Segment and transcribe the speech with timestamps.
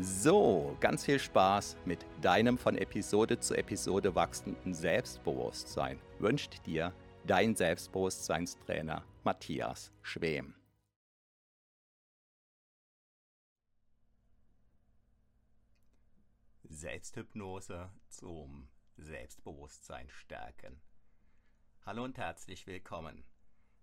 [0.00, 6.92] So, ganz viel Spaß mit deinem von Episode zu Episode wachsenden Selbstbewusstsein wünscht dir
[7.24, 10.56] dein Selbstbewusstseinstrainer Matthias Schwem.
[16.64, 20.80] Selbsthypnose zum Selbstbewusstsein stärken.
[21.86, 23.22] Hallo und herzlich willkommen.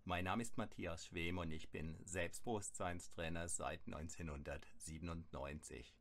[0.03, 5.95] Mein Name ist Matthias Schwem und ich bin Selbstbewusstseinstrainer seit 1997.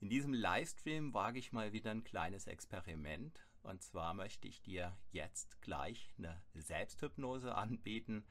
[0.00, 3.46] In diesem Livestream wage ich mal wieder ein kleines Experiment.
[3.62, 8.24] Und zwar möchte ich dir jetzt gleich eine Selbsthypnose anbieten.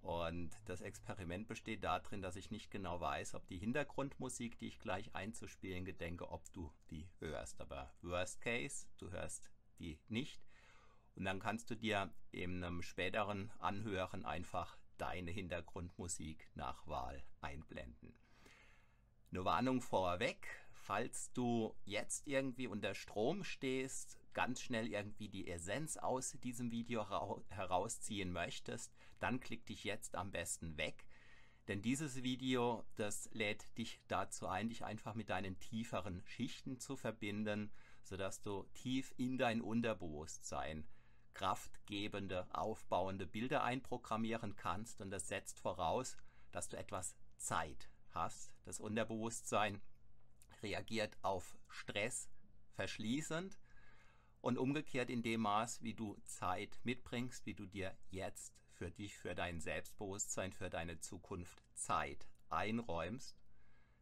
[0.00, 4.80] Und das Experiment besteht darin, dass ich nicht genau weiß, ob die Hintergrundmusik, die ich
[4.80, 7.60] gleich einzuspielen gedenke, ob du die hörst.
[7.60, 10.42] Aber Worst Case, du hörst die nicht.
[11.14, 18.18] Und dann kannst du dir in einem späteren Anhören einfach deine Hintergrundmusik nach Wahl einblenden.
[19.30, 20.48] Eine Warnung vorweg,
[20.88, 27.06] falls du jetzt irgendwie unter Strom stehst, ganz schnell irgendwie die Essenz aus diesem Video
[27.50, 31.04] herausziehen möchtest, dann klick dich jetzt am besten weg.
[31.68, 36.96] Denn dieses Video, das lädt dich dazu ein, dich einfach mit deinen tieferen Schichten zu
[36.96, 37.70] verbinden,
[38.02, 40.88] sodass du tief in dein Unterbewusstsein
[41.34, 45.02] kraftgebende, aufbauende Bilder einprogrammieren kannst.
[45.02, 46.16] Und das setzt voraus,
[46.50, 48.54] dass du etwas Zeit hast.
[48.64, 49.82] Das Unterbewusstsein
[50.62, 52.28] reagiert auf Stress
[52.74, 53.58] verschließend
[54.40, 59.16] und umgekehrt in dem Maß, wie du Zeit mitbringst, wie du dir jetzt für dich,
[59.16, 63.36] für dein Selbstbewusstsein, für deine Zukunft Zeit einräumst,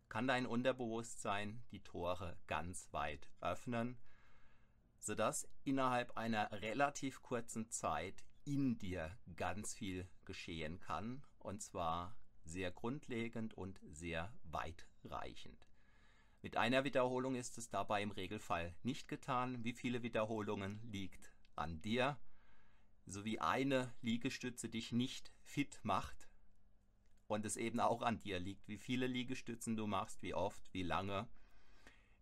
[0.08, 3.98] kann dein Unterbewusstsein die Tore ganz weit öffnen,
[4.98, 12.70] sodass innerhalb einer relativ kurzen Zeit in dir ganz viel geschehen kann, und zwar sehr
[12.70, 15.65] grundlegend und sehr weitreichend.
[16.42, 19.64] Mit einer Wiederholung ist es dabei im Regelfall nicht getan.
[19.64, 22.18] Wie viele Wiederholungen liegt an dir?
[23.06, 26.28] Sowie eine Liegestütze dich nicht fit macht
[27.28, 30.82] und es eben auch an dir liegt, wie viele Liegestützen du machst, wie oft, wie
[30.82, 31.28] lange.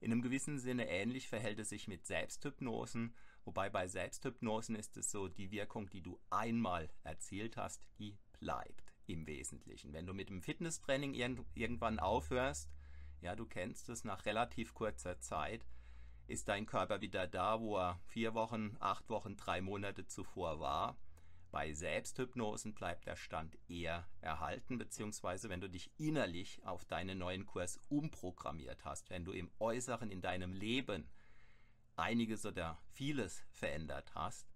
[0.00, 3.14] In einem gewissen Sinne ähnlich verhält es sich mit Selbsthypnosen,
[3.44, 8.92] wobei bei Selbsthypnosen ist es so, die Wirkung, die du einmal erzielt hast, die bleibt
[9.06, 9.92] im Wesentlichen.
[9.92, 11.14] Wenn du mit dem Fitnesstraining
[11.54, 12.70] irgendwann aufhörst,
[13.24, 15.66] ja, du kennst es, nach relativ kurzer Zeit
[16.26, 20.98] ist dein Körper wieder da, wo er vier Wochen, acht Wochen, drei Monate zuvor war.
[21.50, 27.46] Bei Selbsthypnosen bleibt der Stand eher erhalten, beziehungsweise wenn du dich innerlich auf deinen neuen
[27.46, 31.08] Kurs umprogrammiert hast, wenn du im Äußeren in deinem Leben
[31.96, 34.46] einiges oder vieles verändert hast,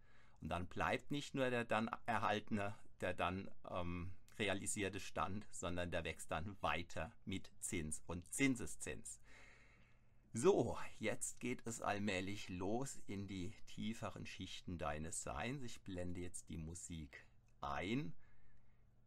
[0.41, 6.05] und dann bleibt nicht nur der dann erhaltene, der dann ähm, realisierte Stand, sondern der
[6.05, 9.21] wächst dann weiter mit Zins und Zinseszins.
[10.35, 15.63] So, jetzt geht es allmählich los in die tieferen Schichten deines Seins.
[15.63, 17.25] Ich blende jetzt die Musik
[17.61, 18.13] ein.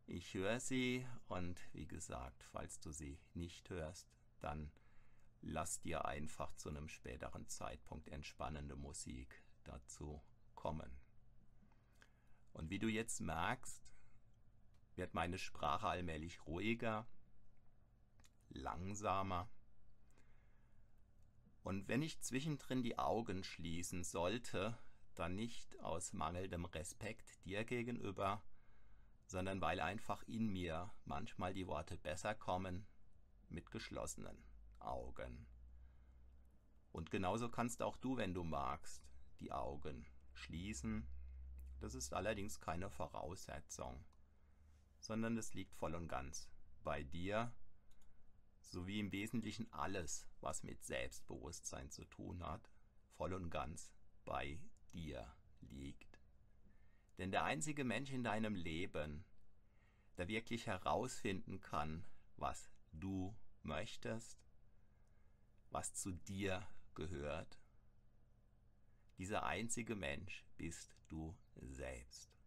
[0.08, 4.08] Ich höre sie und wie gesagt, falls du sie nicht hörst,
[4.40, 4.72] dann
[5.42, 10.22] lass dir einfach zu einem späteren Zeitpunkt entspannende Musik dazu
[10.56, 10.92] kommen.
[12.54, 13.91] Und wie du jetzt merkst,
[15.02, 17.08] wird meine Sprache allmählich ruhiger,
[18.50, 19.50] langsamer.
[21.64, 24.78] Und wenn ich zwischendrin die Augen schließen sollte,
[25.16, 28.44] dann nicht aus mangelndem Respekt dir gegenüber,
[29.26, 32.86] sondern weil einfach in mir manchmal die Worte besser kommen
[33.50, 34.38] mit geschlossenen
[34.78, 35.48] Augen.
[36.92, 39.02] Und genauso kannst auch du, wenn du magst,
[39.40, 40.06] die Augen
[40.36, 41.08] schließen.
[41.80, 44.06] Das ist allerdings keine Voraussetzung,
[45.02, 46.50] sondern es liegt voll und ganz
[46.84, 47.52] bei dir,
[48.62, 52.72] sowie im Wesentlichen alles, was mit Selbstbewusstsein zu tun hat,
[53.18, 53.92] voll und ganz
[54.24, 54.60] bei
[54.94, 56.20] dir liegt.
[57.18, 59.26] Denn der einzige Mensch in deinem Leben,
[60.18, 62.06] der wirklich herausfinden kann,
[62.38, 64.40] was du möchtest,
[65.72, 66.66] was zu dir
[66.96, 67.60] gehört,
[69.18, 72.41] dieser einzige Mensch bist du selbst.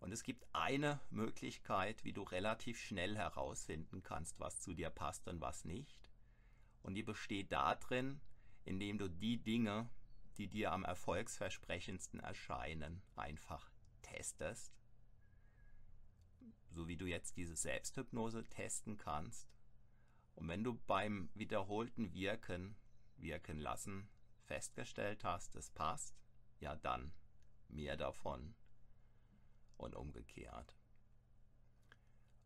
[0.00, 5.26] Und es gibt eine Möglichkeit, wie du relativ schnell herausfinden kannst, was zu dir passt
[5.26, 6.08] und was nicht.
[6.82, 8.20] Und die besteht darin,
[8.64, 9.90] indem du die Dinge,
[10.36, 13.70] die dir am erfolgsversprechendsten erscheinen, einfach
[14.02, 14.72] testest.
[16.70, 19.48] So wie du jetzt diese Selbsthypnose testen kannst.
[20.36, 22.76] Und wenn du beim wiederholten Wirken,
[23.16, 24.08] wirken lassen,
[24.44, 26.14] festgestellt hast, es passt,
[26.60, 27.12] ja dann
[27.68, 28.54] mehr davon
[29.78, 30.76] und umgekehrt.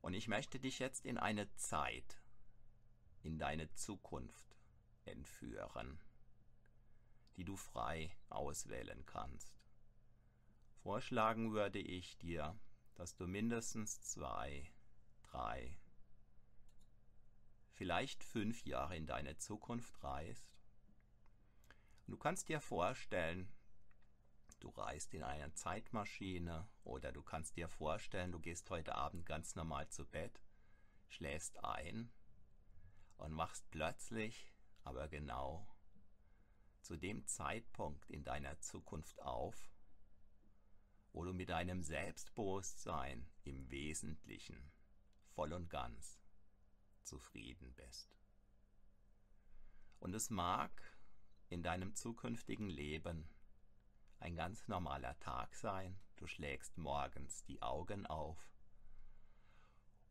[0.01, 2.21] Und ich möchte dich jetzt in eine Zeit,
[3.23, 4.57] in deine Zukunft
[5.05, 6.01] entführen,
[7.37, 9.63] die du frei auswählen kannst.
[10.83, 12.59] Vorschlagen würde ich dir,
[12.95, 14.71] dass du mindestens zwei,
[15.23, 15.79] drei,
[17.71, 20.53] vielleicht fünf Jahre in deine Zukunft reist.
[22.07, 23.49] Und du kannst dir vorstellen,
[24.63, 29.57] du reist in einer Zeitmaschine oder du kannst dir vorstellen, du gehst heute Abend ganz
[29.57, 30.41] normal zu Bett,
[31.09, 32.13] schläfst ein
[33.17, 34.53] und machst plötzlich,
[34.85, 35.67] aber genau
[36.81, 39.73] zu dem Zeitpunkt in deiner Zukunft auf,
[41.13, 44.73] wo du mit deinem Selbstbewusstsein im Wesentlichen
[45.35, 46.21] voll und ganz
[47.03, 48.17] zufrieden bist.
[49.99, 50.71] Und es mag
[51.49, 53.29] in deinem zukünftigen Leben
[54.23, 55.99] ein ganz normaler Tag sein.
[56.17, 58.39] Du schlägst morgens die Augen auf.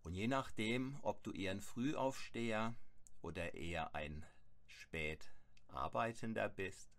[0.03, 2.75] Und je nachdem, ob du eher ein Frühaufsteher
[3.21, 4.25] oder eher ein
[4.67, 5.33] spät
[5.69, 6.91] arbeitender bist,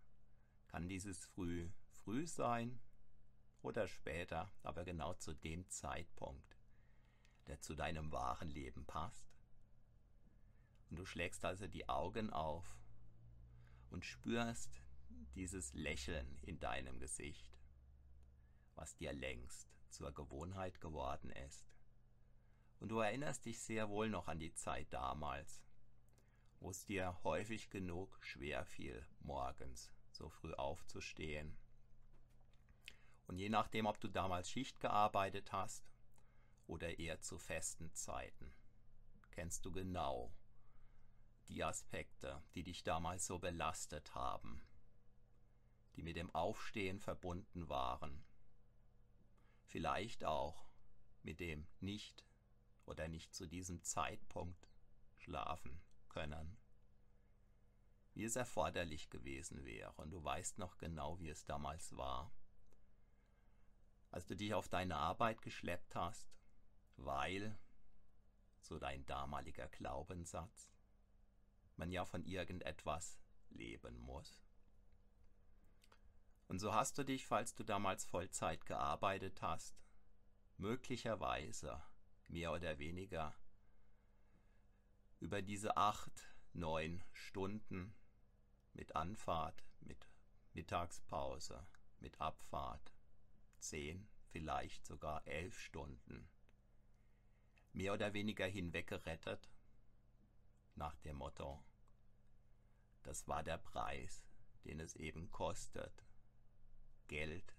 [0.68, 2.80] kann dieses Früh früh sein
[3.60, 6.56] oder später, aber genau zu dem Zeitpunkt,
[7.46, 9.26] der zu deinem wahren Leben passt.
[10.88, 12.78] Und du schlägst also die Augen auf
[13.90, 14.81] und spürst
[15.34, 17.58] dieses Lächeln in deinem Gesicht,
[18.74, 21.70] was dir längst zur Gewohnheit geworden ist.
[22.80, 25.62] Und du erinnerst dich sehr wohl noch an die Zeit damals,
[26.60, 31.56] wo es dir häufig genug schwer fiel, morgens so früh aufzustehen.
[33.26, 35.90] Und je nachdem, ob du damals Schicht gearbeitet hast
[36.66, 38.52] oder eher zu festen Zeiten,
[39.30, 40.34] kennst du genau
[41.48, 44.62] die Aspekte, die dich damals so belastet haben
[45.96, 48.24] die mit dem Aufstehen verbunden waren.
[49.66, 50.66] Vielleicht auch
[51.22, 52.24] mit dem nicht
[52.84, 54.68] oder nicht zu diesem Zeitpunkt
[55.16, 56.58] schlafen können.
[58.14, 59.92] Wie es erforderlich gewesen wäre.
[59.96, 62.32] Und du weißt noch genau, wie es damals war.
[64.10, 66.34] Als du dich auf deine Arbeit geschleppt hast,
[66.96, 67.58] weil,
[68.60, 70.70] so dein damaliger Glaubenssatz,
[71.76, 73.18] man ja von irgendetwas
[73.48, 74.42] leben muss.
[76.48, 79.82] Und so hast du dich, falls du damals Vollzeit gearbeitet hast,
[80.56, 81.82] möglicherweise
[82.28, 83.34] mehr oder weniger
[85.20, 87.94] über diese acht, neun Stunden
[88.74, 90.08] mit Anfahrt, mit
[90.52, 91.66] Mittagspause,
[92.00, 92.92] mit Abfahrt,
[93.58, 96.28] zehn, vielleicht sogar elf Stunden,
[97.72, 99.48] mehr oder weniger hinweggerettet,
[100.74, 101.62] nach dem Motto,
[103.02, 104.24] das war der Preis,
[104.64, 106.04] den es eben kostet,
[107.08, 107.56] Geld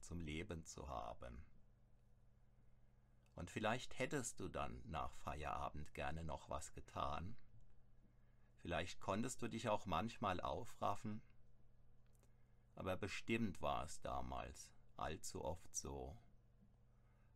[0.00, 1.44] zum Leben zu haben.
[3.34, 7.36] Und vielleicht hättest du dann nach Feierabend gerne noch was getan.
[8.58, 11.20] Vielleicht konntest du dich auch manchmal aufraffen,
[12.76, 16.16] aber bestimmt war es damals allzu oft so,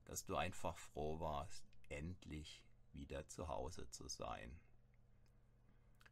[0.04, 4.58] dass du einfach froh warst, endlich wieder zu Hause zu sein.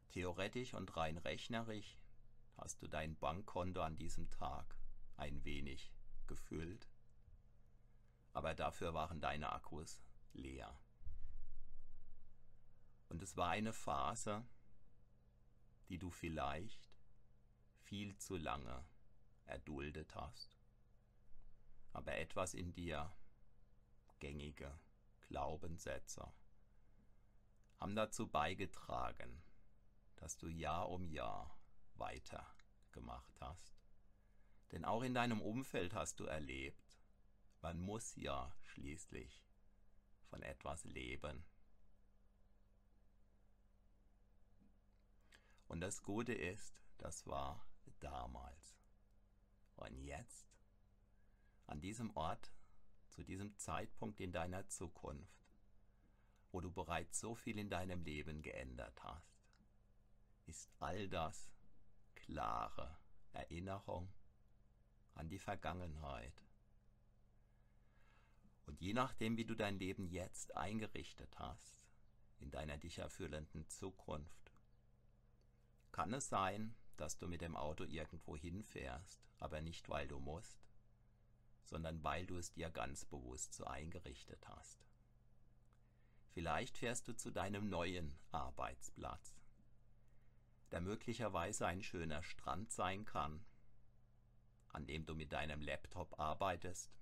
[0.09, 1.97] Theoretisch und rein rechnerisch
[2.57, 4.76] hast du dein Bankkonto an diesem Tag
[5.17, 5.91] ein wenig
[6.27, 6.87] gefüllt,
[8.33, 10.01] aber dafür waren deine Akkus
[10.33, 10.79] leer.
[13.09, 14.45] Und es war eine Phase,
[15.89, 16.89] die du vielleicht
[17.83, 18.85] viel zu lange
[19.45, 20.57] erduldet hast.
[21.93, 23.11] Aber etwas in dir,
[24.19, 24.77] gängige
[25.21, 26.31] Glaubenssätze,
[27.79, 29.41] haben dazu beigetragen,
[30.17, 31.57] dass du Jahr um Jahr
[31.95, 32.45] weiter
[32.91, 33.76] gemacht hast
[34.71, 36.97] Denn auch in deinem Umfeld hast du erlebt,
[37.61, 39.43] man muss ja schließlich
[40.29, 41.45] von etwas leben.
[45.67, 47.65] Und das Gute ist, das war
[47.99, 48.77] damals.
[49.75, 50.47] Und jetzt,
[51.65, 52.51] an diesem Ort,
[53.09, 55.45] zu diesem Zeitpunkt in deiner Zukunft,
[56.51, 59.37] wo du bereits so viel in deinem Leben geändert hast,
[60.45, 61.51] ist all das
[62.15, 62.97] klare
[63.33, 64.11] Erinnerung
[65.17, 66.43] an die Vergangenheit.
[68.65, 71.81] Und je nachdem, wie du dein Leben jetzt eingerichtet hast,
[72.39, 74.51] in deiner dich erfüllenden Zukunft,
[75.91, 80.67] kann es sein, dass du mit dem Auto irgendwo hinfährst, aber nicht weil du musst,
[81.63, 84.85] sondern weil du es dir ganz bewusst so eingerichtet hast.
[86.33, 89.35] Vielleicht fährst du zu deinem neuen Arbeitsplatz,
[90.71, 93.43] der möglicherweise ein schöner Strand sein kann,
[94.77, 96.95] an dem du mit deinem Laptop arbeitest.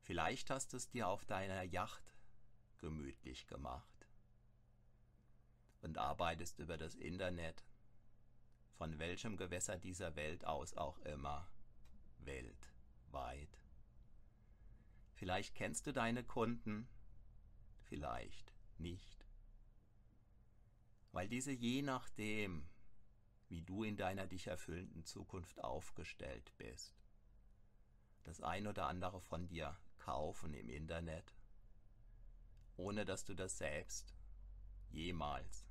[0.00, 2.16] Vielleicht hast du es dir auf deiner Yacht
[2.78, 4.08] gemütlich gemacht
[5.82, 7.66] und arbeitest über das Internet,
[8.78, 11.46] von welchem Gewässer dieser Welt aus auch immer,
[12.20, 13.60] weltweit.
[15.16, 16.88] Vielleicht kennst du deine Kunden,
[17.84, 19.26] vielleicht nicht.
[21.12, 22.66] Weil diese je nachdem,
[23.48, 26.94] wie du in deiner dich erfüllenden Zukunft aufgestellt bist,
[28.24, 31.34] das ein oder andere von dir kaufen im Internet,
[32.76, 34.14] ohne dass du das selbst
[34.90, 35.66] jemals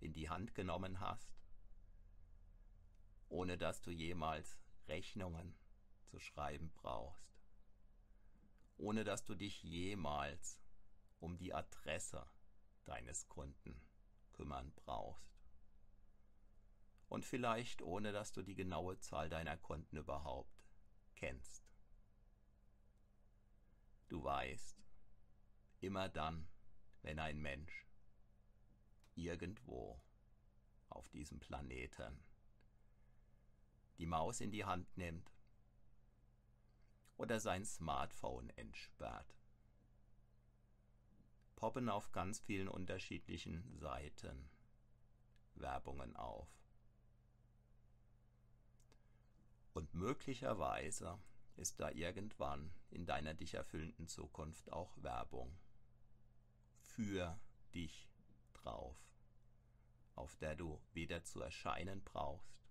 [0.00, 1.36] in die Hand genommen hast,
[3.28, 4.58] ohne dass du jemals
[4.88, 5.54] Rechnungen
[6.04, 7.34] zu schreiben brauchst,
[8.76, 10.60] ohne dass du dich jemals
[11.18, 12.26] um die Adresse
[12.84, 13.80] deines Kunden
[14.32, 15.35] kümmern brauchst.
[17.08, 20.64] Und vielleicht ohne dass du die genaue Zahl deiner Kunden überhaupt
[21.14, 21.64] kennst.
[24.08, 24.76] Du weißt,
[25.80, 26.48] immer dann,
[27.02, 27.86] wenn ein Mensch
[29.14, 30.00] irgendwo
[30.88, 32.24] auf diesem Planeten
[33.98, 35.32] die Maus in die Hand nimmt
[37.16, 39.36] oder sein Smartphone entsperrt,
[41.56, 44.50] poppen auf ganz vielen unterschiedlichen Seiten
[45.54, 46.48] Werbungen auf.
[49.76, 51.18] Und möglicherweise
[51.56, 55.54] ist da irgendwann in deiner dich erfüllenden Zukunft auch Werbung
[56.80, 57.38] für
[57.74, 58.08] dich
[58.54, 58.96] drauf,
[60.14, 62.70] auf der du weder zu erscheinen brauchst,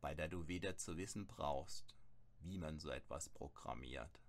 [0.00, 1.96] bei der du weder zu wissen brauchst,
[2.38, 4.22] wie man so etwas programmiert,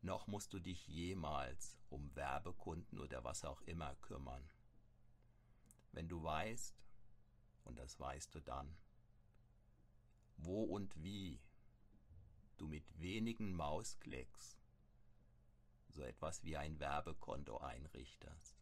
[0.00, 4.48] noch musst du dich jemals um Werbekunden oder was auch immer kümmern.
[5.90, 6.85] Wenn du weißt,
[7.66, 8.76] und das weißt du dann,
[10.38, 11.40] wo und wie
[12.56, 14.58] du mit wenigen Mausklicks
[15.88, 18.56] so etwas wie ein Werbekonto einrichtest,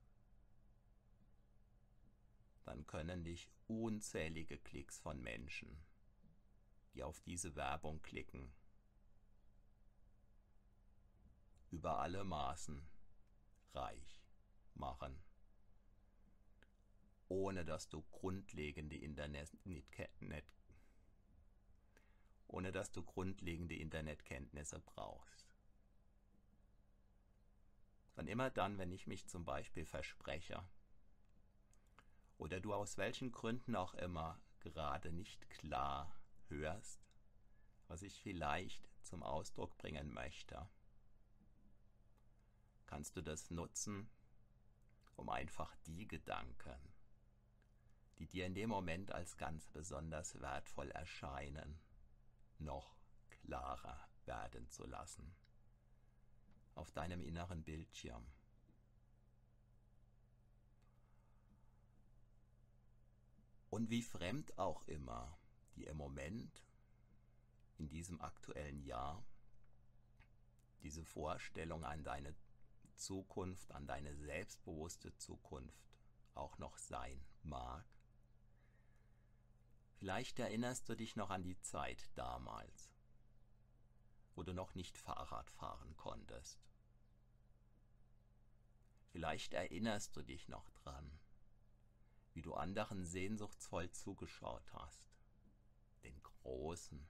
[2.65, 5.77] dann können dich unzählige Klicks von Menschen,
[6.95, 8.53] die auf diese Werbung klicken,
[11.71, 12.87] über alle Maßen
[13.75, 14.23] reich
[14.75, 15.24] machen,
[17.29, 19.51] ohne dass du grundlegende Internet
[22.49, 25.53] ohne dass du grundlegende Internetkenntnisse brauchst.
[28.17, 30.63] Und immer dann, wenn ich mich zum Beispiel verspreche,
[32.39, 36.15] oder du aus welchen Gründen auch immer gerade nicht klar
[36.49, 37.01] hörst,
[37.89, 40.69] was ich vielleicht zum Ausdruck bringen möchte,
[42.87, 44.09] kannst du das nutzen,
[45.17, 46.94] um einfach die Gedanken,
[48.19, 51.79] die dir in dem Moment als ganz besonders wertvoll erscheinen,
[52.59, 52.97] noch
[53.29, 55.35] klarer werden zu lassen
[56.75, 58.27] auf deinem inneren Bildschirm.
[63.71, 65.37] Und wie fremd auch immer
[65.75, 66.65] dir im Moment,
[67.79, 69.25] in diesem aktuellen Jahr,
[70.83, 72.35] diese Vorstellung an deine
[72.95, 75.91] Zukunft, an deine selbstbewusste Zukunft
[76.35, 77.85] auch noch sein mag,
[80.05, 82.93] Vielleicht erinnerst du dich noch an die Zeit damals,
[84.35, 86.63] wo du noch nicht Fahrrad fahren konntest.
[89.13, 91.11] Vielleicht erinnerst du dich noch dran,
[92.35, 95.09] wie du anderen sehnsuchtsvoll zugeschaut hast,
[96.03, 97.09] den Großen,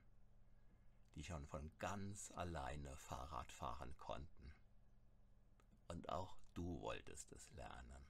[1.17, 4.55] die schon von ganz alleine Fahrrad fahren konnten.
[5.89, 8.07] Und auch du wolltest es lernen.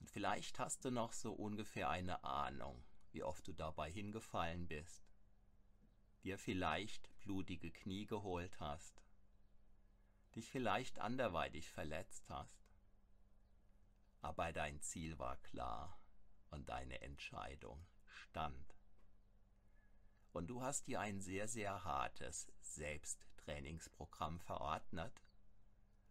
[0.00, 5.10] Und vielleicht hast du noch so ungefähr eine Ahnung, wie oft du dabei hingefallen bist,
[6.22, 9.02] dir vielleicht blutige Knie geholt hast,
[10.34, 12.58] dich vielleicht anderweitig verletzt hast.
[14.22, 15.98] Aber dein Ziel war klar
[16.50, 18.76] und deine Entscheidung stand.
[20.32, 25.24] Und du hast dir ein sehr, sehr hartes Selbsttrainingsprogramm verordnet.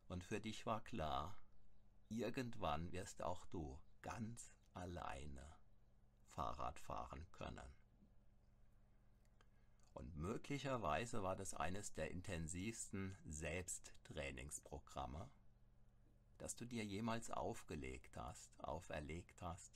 [0.07, 1.37] Und für dich war klar,
[2.09, 5.58] irgendwann wirst auch du ganz alleine
[6.39, 7.69] Fahrrad fahren können.
[9.91, 15.29] Und möglicherweise war das eines der intensivsten Selbsttrainingsprogramme,
[16.37, 19.73] das du dir jemals aufgelegt hast, auferlegt hast.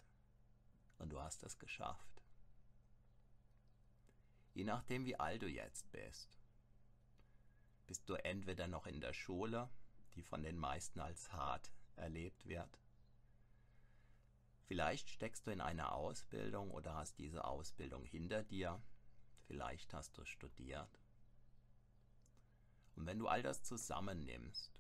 [1.00, 2.24] Und du hast es geschafft.
[4.54, 6.40] Je nachdem, wie alt du jetzt bist,
[7.88, 9.70] bist du entweder noch in der Schule,
[10.16, 12.80] die von den meisten als hart erlebt wird.
[14.66, 18.82] Vielleicht steckst du in einer Ausbildung oder hast diese Ausbildung hinter dir.
[19.48, 21.00] Vielleicht hast du studiert.
[22.96, 24.80] Und wenn du all das zusammennimmst,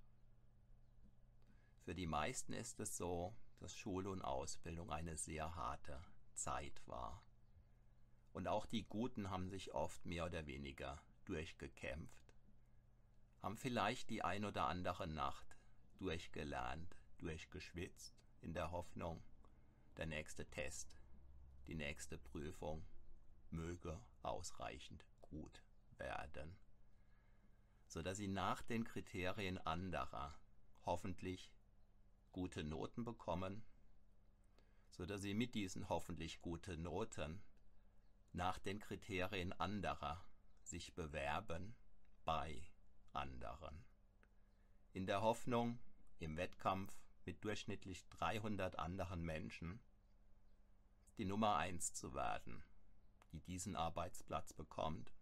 [1.83, 6.01] für die meisten ist es so, dass Schule und Ausbildung eine sehr harte
[6.33, 7.23] Zeit war.
[8.31, 12.33] Und auch die Guten haben sich oft mehr oder weniger durchgekämpft,
[13.41, 15.57] haben vielleicht die ein oder andere Nacht
[15.99, 19.23] durchgelernt, durchgeschwitzt, in der Hoffnung,
[19.97, 20.97] der nächste Test,
[21.67, 22.85] die nächste Prüfung
[23.49, 25.63] möge ausreichend gut
[25.97, 26.55] werden,
[27.87, 30.37] so dass sie nach den Kriterien anderer
[30.85, 31.51] hoffentlich
[32.31, 33.63] gute Noten bekommen,
[34.89, 37.41] so dass sie mit diesen hoffentlich guten Noten
[38.33, 40.25] nach den Kriterien anderer
[40.63, 41.75] sich bewerben
[42.25, 42.63] bei
[43.11, 43.85] anderen.
[44.93, 45.79] In der Hoffnung,
[46.19, 49.79] im Wettkampf mit durchschnittlich 300 anderen Menschen
[51.17, 52.63] die Nummer 1 zu werden,
[53.31, 55.13] die diesen Arbeitsplatz bekommt,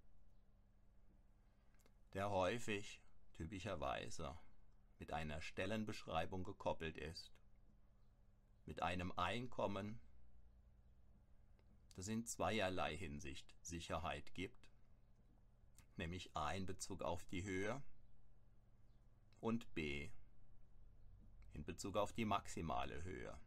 [2.13, 3.01] der häufig,
[3.33, 4.37] typischerweise,
[4.99, 7.31] mit einer Stellenbeschreibung gekoppelt ist,
[8.65, 9.99] mit einem Einkommen,
[11.95, 14.69] das in zweierlei Hinsicht Sicherheit gibt,
[15.97, 17.81] nämlich A in Bezug auf die Höhe
[19.39, 20.11] und B
[21.53, 23.37] in Bezug auf die maximale Höhe.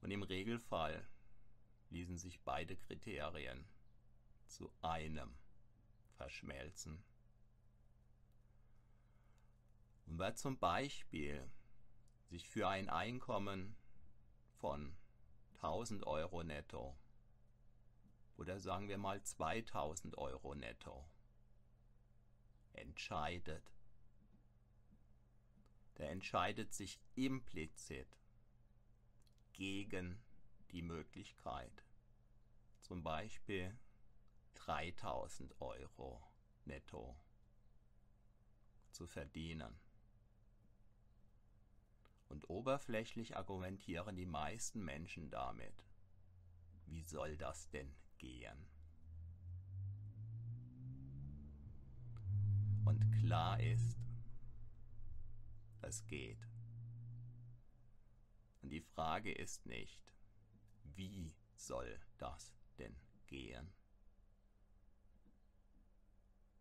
[0.00, 1.06] Und im Regelfall
[1.90, 3.66] ließen sich beide Kriterien
[4.46, 5.34] zu einem
[6.16, 7.02] verschmelzen.
[10.06, 11.50] Und wer zum Beispiel
[12.28, 13.76] sich für ein Einkommen
[14.60, 14.96] von
[15.56, 16.96] 1000 Euro netto
[18.36, 21.08] oder sagen wir mal 2000 Euro netto
[22.72, 23.73] entscheidet,
[25.98, 28.18] der entscheidet sich implizit
[29.52, 30.18] gegen
[30.70, 31.84] die Möglichkeit,
[32.80, 33.78] zum Beispiel
[34.54, 36.22] 3000 Euro
[36.64, 37.16] netto
[38.90, 39.78] zu verdienen.
[42.28, 45.84] Und oberflächlich argumentieren die meisten Menschen damit,
[46.86, 48.66] wie soll das denn gehen?
[52.84, 54.03] Und klar ist,
[55.86, 56.46] es geht.
[58.62, 60.12] Und die Frage ist nicht,
[60.82, 63.72] wie soll das denn gehen?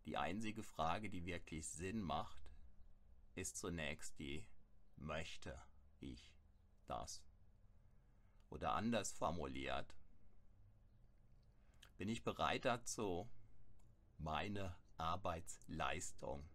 [0.06, 2.38] Die einzige Frage, die wirklich Sinn macht,
[3.36, 4.46] ist zunächst die,
[4.98, 5.60] möchte
[6.00, 6.34] ich
[6.86, 7.24] das?
[8.50, 9.96] Oder anders formuliert,
[11.98, 13.30] bin ich bereit dazu,
[14.18, 16.48] meine Arbeitsleistung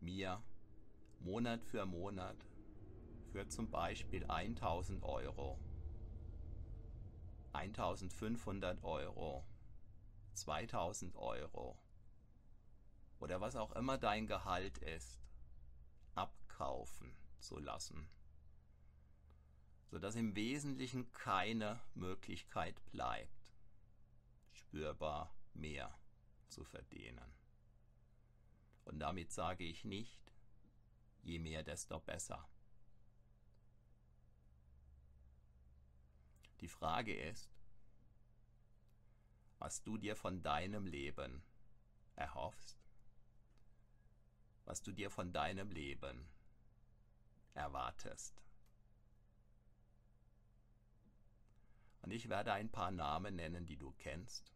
[0.00, 0.42] mir
[1.24, 2.36] Monat für Monat
[3.32, 5.58] für zum Beispiel 1000 Euro,
[7.54, 9.42] 1500 Euro,
[10.34, 11.78] 2000 Euro
[13.20, 15.18] oder was auch immer dein Gehalt ist,
[16.14, 18.06] abkaufen zu lassen,
[19.90, 23.54] sodass im Wesentlichen keine Möglichkeit bleibt,
[24.52, 25.96] spürbar mehr
[26.48, 27.32] zu verdienen.
[28.84, 30.23] Und damit sage ich nicht,
[31.24, 32.46] je mehr, desto besser.
[36.60, 37.50] Die Frage ist,
[39.58, 41.42] was du dir von deinem Leben
[42.16, 42.78] erhoffst,
[44.64, 46.28] was du dir von deinem Leben
[47.54, 48.42] erwartest.
[52.02, 54.52] Und ich werde ein paar Namen nennen, die du kennst,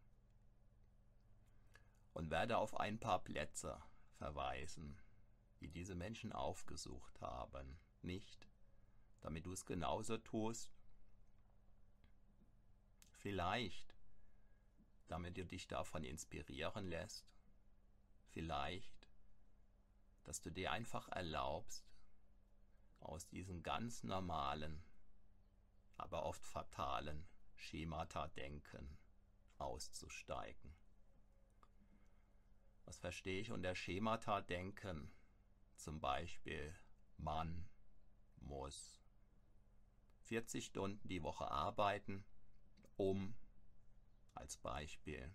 [2.12, 3.80] und werde auf ein paar Plätze
[4.18, 4.98] verweisen,
[5.60, 8.48] die diese Menschen aufgesucht haben, nicht
[9.20, 10.70] damit du es genauso tust.
[13.10, 13.96] Vielleicht,
[15.08, 17.26] damit du dich davon inspirieren lässt.
[18.30, 19.08] Vielleicht,
[20.24, 21.84] dass du dir einfach erlaubst,
[23.00, 24.84] aus diesen ganz normalen,
[25.96, 28.98] aber oft fatalen Schemata-Denken
[29.56, 30.74] auszusteigen.
[32.84, 35.10] Was verstehe ich unter Schemata-Denken?
[35.78, 36.74] Zum Beispiel,
[37.18, 37.68] man
[38.40, 39.00] muss
[40.24, 42.24] 40 Stunden die Woche arbeiten,
[42.96, 43.36] um
[44.34, 45.32] als Beispiel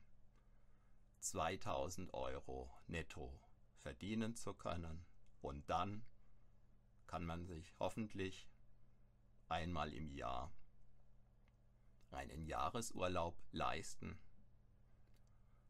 [1.19, 3.39] 2000 Euro netto
[3.77, 5.05] verdienen zu können.
[5.41, 6.05] Und dann
[7.07, 8.49] kann man sich hoffentlich
[9.47, 10.53] einmal im Jahr
[12.11, 14.19] einen Jahresurlaub leisten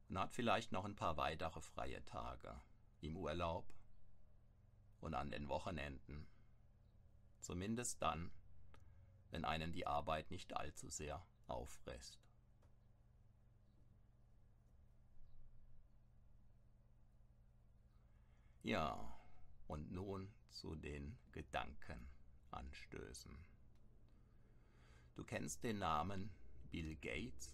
[0.10, 2.60] und hat vielleicht noch ein paar weitere freie Tage
[3.02, 3.72] im Urlaub
[5.04, 6.26] und an den Wochenenden.
[7.42, 8.32] Zumindest dann,
[9.32, 12.18] wenn einen die Arbeit nicht allzu sehr auffrisst.
[18.64, 19.14] Ja,
[19.68, 23.38] und nun zu den Gedankenanstößen.
[25.16, 26.32] Du kennst den Namen
[26.72, 27.54] Bill Gates?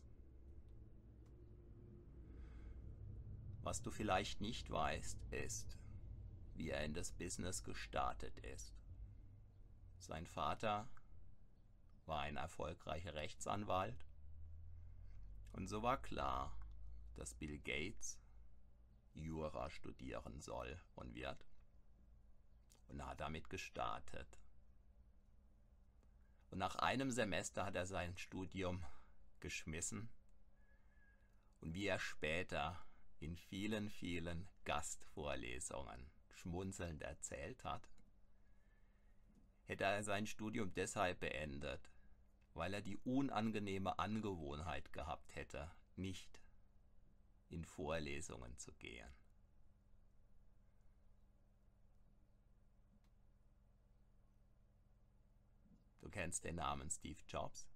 [3.64, 5.79] Was du vielleicht nicht weißt, ist,
[6.60, 8.76] wie er in das Business gestartet ist.
[9.98, 10.90] Sein Vater
[12.06, 14.06] war ein erfolgreicher Rechtsanwalt
[15.54, 16.54] und so war klar,
[17.16, 18.20] dass Bill Gates
[19.14, 21.48] Jura studieren soll und wird
[22.90, 24.38] und hat damit gestartet.
[26.50, 28.84] Und nach einem Semester hat er sein Studium
[29.40, 30.10] geschmissen
[31.62, 32.86] und wie er später
[33.22, 37.90] in vielen, vielen Gastvorlesungen schmunzelnd erzählt hat,
[39.66, 41.92] hätte er sein Studium deshalb beendet,
[42.54, 46.42] weil er die unangenehme Angewohnheit gehabt hätte, nicht
[47.50, 49.10] in Vorlesungen zu gehen.
[56.02, 57.70] Du kennst den Namen Steve Jobs?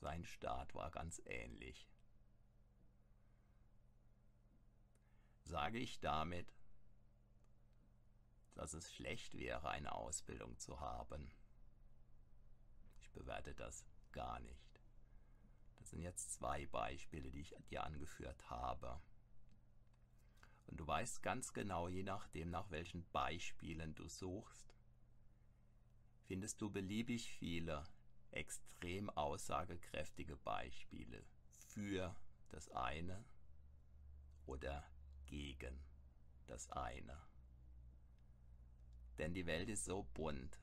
[0.00, 1.88] Sein Start war ganz ähnlich.
[5.42, 6.57] Sage ich damit,
[8.58, 11.30] dass es schlecht wäre, eine Ausbildung zu haben?
[13.00, 14.80] Ich bewerte das gar nicht.
[15.78, 19.00] Das sind jetzt zwei Beispiele, die ich dir angeführt habe.
[20.66, 24.74] Und du weißt ganz genau, je nachdem, nach welchen Beispielen du suchst,
[26.26, 27.84] findest du beliebig viele
[28.32, 31.24] extrem aussagekräftige Beispiele
[31.68, 32.14] für
[32.48, 33.24] das eine
[34.46, 34.84] oder
[35.26, 35.78] gegen
[36.48, 37.27] das eine.
[39.18, 40.58] Denn die Welt ist so bunt,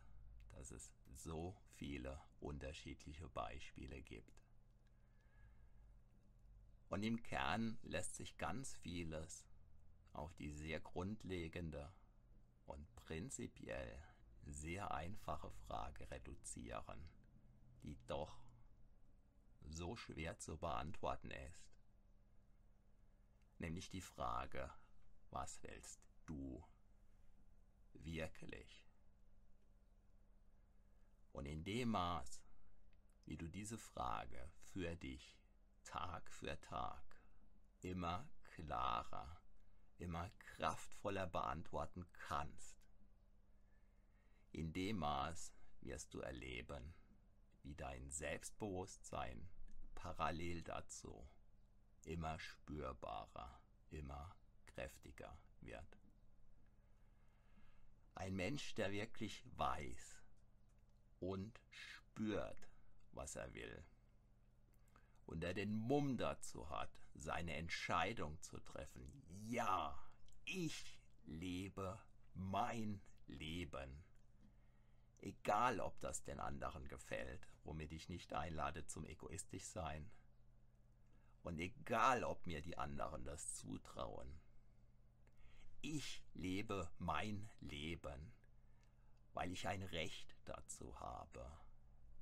[0.52, 4.42] dass es so viele unterschiedliche Beispiele gibt.
[6.90, 9.46] Und im Kern lässt sich ganz vieles
[10.14, 11.92] auf die sehr grundlegende
[12.66, 14.02] und prinzipiell
[14.46, 17.10] sehr einfache Frage reduzieren,
[17.84, 18.40] die doch
[19.68, 21.74] so schwer zu beantworten ist.
[23.58, 24.72] Nämlich die Frage,
[25.32, 26.64] was willst du
[28.04, 28.86] wirklich?
[31.32, 32.42] Und in dem Maß,
[33.26, 35.38] wie du diese Frage für dich
[35.84, 37.04] Tag für Tag
[37.82, 39.42] immer klarer,
[39.98, 42.76] immer kraftvoller beantworten kannst,
[44.52, 46.94] in dem Maß wirst du erleben,
[47.64, 49.50] wie dein Selbstbewusstsein
[49.94, 51.28] parallel dazu
[52.06, 54.36] immer spürbarer, immer
[54.68, 56.05] kräftiger wird.
[58.16, 60.24] Ein Mensch, der wirklich weiß
[61.20, 62.70] und spürt,
[63.12, 63.84] was er will,
[65.26, 69.24] und der den Mumm dazu hat, seine Entscheidung zu treffen.
[69.48, 69.98] Ja,
[70.46, 72.00] ich lebe
[72.34, 74.06] mein Leben
[75.26, 80.12] Egal, ob das den anderen gefällt, womit ich nicht einlade zum egoistisch sein.
[81.42, 84.40] Und egal, ob mir die anderen das zutrauen.
[85.88, 88.34] Ich lebe mein Leben,
[89.34, 91.46] weil ich ein Recht dazu habe,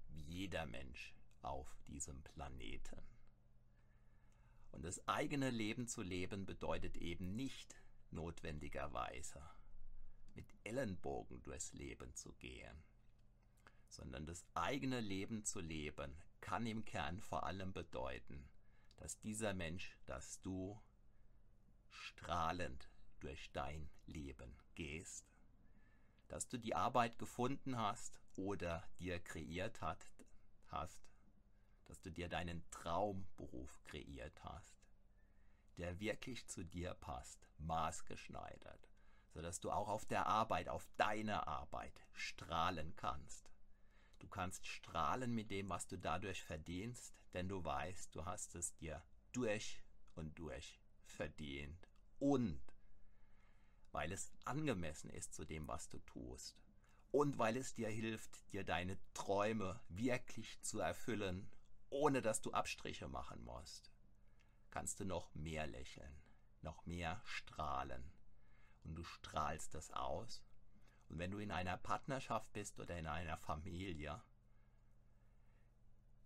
[0.10, 3.02] wie jeder Mensch auf diesem Planeten.
[4.72, 7.74] Und das eigene Leben zu leben bedeutet eben nicht
[8.12, 9.42] notwendigerweise
[10.34, 12.84] mit Ellenbogen durchs Leben zu gehen
[13.88, 18.50] sondern das eigene Leben zu leben, kann im Kern vor allem bedeuten,
[18.98, 20.82] dass dieser Mensch, dass du
[21.90, 22.90] strahlend
[23.24, 25.26] durch dein Leben gehst,
[26.28, 30.12] dass du die Arbeit gefunden hast oder dir kreiert hat,
[30.68, 31.04] hast,
[31.86, 34.76] dass du dir deinen Traumberuf kreiert hast,
[35.78, 38.90] der wirklich zu dir passt, maßgeschneidert,
[39.30, 43.50] sodass du auch auf der Arbeit, auf deiner Arbeit strahlen kannst.
[44.20, 48.76] Du kannst strahlen mit dem, was du dadurch verdienst, denn du weißt, du hast es
[48.76, 49.84] dir durch
[50.16, 51.88] und durch verdient.
[52.20, 52.73] Und
[53.94, 56.58] weil es angemessen ist zu dem, was du tust
[57.12, 61.48] und weil es dir hilft, dir deine Träume wirklich zu erfüllen,
[61.90, 63.92] ohne dass du Abstriche machen musst,
[64.72, 66.14] kannst du noch mehr lächeln,
[66.64, 68.04] noch mehr strahlen
[68.84, 70.44] und du strahlst das aus.
[71.10, 74.20] Und wenn du in einer Partnerschaft bist oder in einer Familie,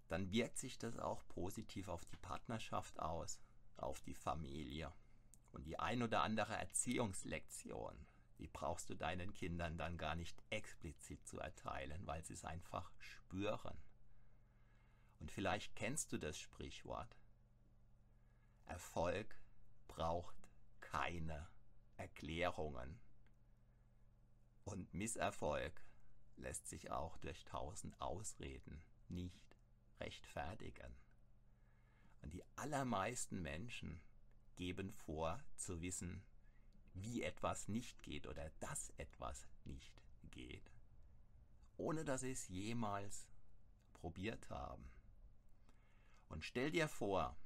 [0.07, 3.41] dann wirkt sich das auch positiv auf die Partnerschaft aus,
[3.75, 4.93] auf die Familie.
[5.57, 8.05] Und die ein oder andere Erziehungslektion,
[8.37, 12.91] die brauchst du deinen Kindern dann gar nicht explizit zu erteilen, weil sie es einfach
[12.99, 13.75] spüren.
[15.19, 17.17] Und vielleicht kennst du das Sprichwort.
[18.67, 19.35] Erfolg
[19.87, 20.35] braucht
[20.79, 21.49] keine
[21.95, 22.99] Erklärungen.
[24.63, 25.83] Und Misserfolg
[26.35, 29.57] lässt sich auch durch tausend Ausreden nicht
[29.99, 30.95] rechtfertigen.
[32.21, 33.99] Und die allermeisten Menschen
[34.57, 36.21] geben vor zu wissen,
[36.93, 39.93] wie etwas nicht geht oder dass etwas nicht
[40.31, 40.71] geht,
[41.77, 43.27] ohne dass sie es jemals
[43.93, 44.89] probiert haben.
[46.27, 47.37] Und stell dir vor,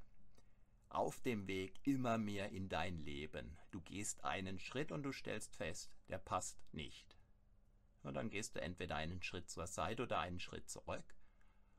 [0.89, 5.55] auf dem Weg immer mehr in dein Leben, du gehst einen Schritt und du stellst
[5.55, 7.17] fest, der passt nicht.
[8.03, 11.15] Und dann gehst du entweder einen Schritt zur Seite oder einen Schritt zurück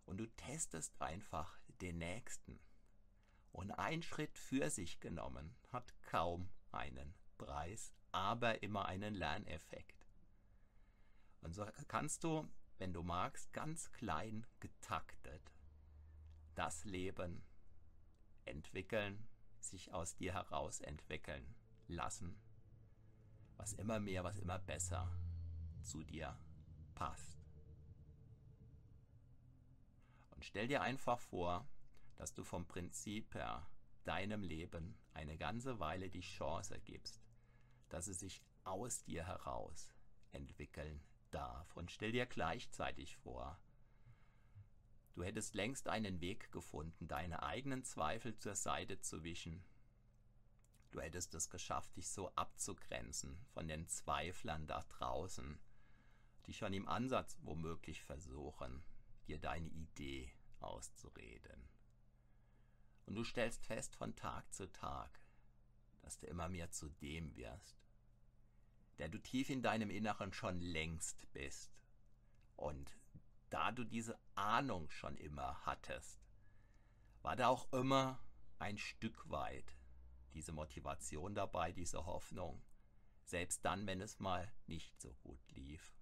[0.07, 2.61] und du testest einfach den nächsten.
[3.53, 10.07] Und ein Schritt für sich genommen hat kaum einen Preis, aber immer einen Lerneffekt.
[11.43, 15.53] Und so kannst du, wenn du magst, ganz klein getaktet
[16.55, 17.43] das Leben
[18.45, 19.27] entwickeln,
[19.61, 21.55] sich aus dir heraus entwickeln
[21.89, 22.41] lassen,
[23.57, 25.11] was immer mehr, was immer besser
[25.83, 26.39] zu dir
[26.95, 27.39] passt.
[30.31, 31.67] Und stell dir einfach vor,
[32.17, 33.67] dass du vom Prinzip her
[34.05, 37.21] deinem Leben eine ganze Weile die Chance gibst,
[37.89, 39.93] dass es sich aus dir heraus
[40.33, 41.77] entwickeln darf.
[41.77, 43.59] Und stell dir gleichzeitig vor,
[45.15, 49.65] du hättest längst einen Weg gefunden, deine eigenen Zweifel zur Seite zu wischen.
[50.91, 55.59] Du hättest es geschafft, dich so abzugrenzen von den Zweiflern da draußen,
[56.47, 58.83] die schon im Ansatz womöglich versuchen,
[59.27, 61.72] dir deine Idee auszureden.
[63.07, 65.21] Und du stellst fest von Tag zu Tag,
[66.03, 67.77] dass du immer mehr zu dem wirst,
[68.99, 71.73] der du tief in deinem Inneren schon längst bist.
[72.57, 72.97] Und
[73.51, 76.21] da du diese Ahnung schon immer hattest,
[77.23, 78.21] war da auch immer
[78.59, 79.77] ein Stück weit
[80.35, 82.63] diese Motivation dabei, diese Hoffnung,
[83.25, 85.95] selbst dann, wenn es mal nicht so gut lief.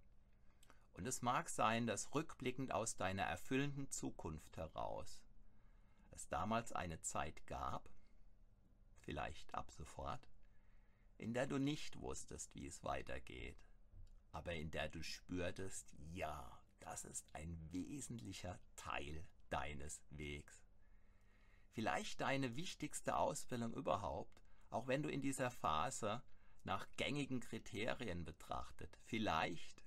[0.93, 5.23] Und es mag sein, dass rückblickend aus deiner erfüllenden Zukunft heraus
[6.13, 7.89] es damals eine Zeit gab,
[9.01, 10.29] vielleicht ab sofort,
[11.19, 13.59] in der du nicht wusstest, wie es weitergeht,
[14.33, 20.65] aber in der du spürtest, ja, das ist ein wesentlicher Teil deines Wegs.
[21.73, 26.23] Vielleicht deine wichtigste Ausbildung überhaupt, auch wenn du in dieser Phase
[26.65, 29.83] nach gängigen Kriterien betrachtet, vielleicht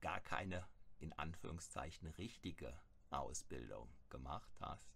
[0.00, 0.66] gar keine
[0.98, 2.78] in Anführungszeichen richtige
[3.10, 4.95] Ausbildung gemacht hast.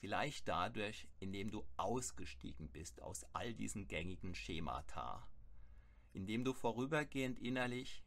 [0.00, 5.28] Vielleicht dadurch, indem du ausgestiegen bist aus all diesen gängigen Schemata,
[6.12, 8.04] indem du vorübergehend innerlich